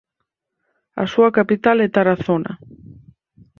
[1.01, 2.53] A súa capital é Tarazona.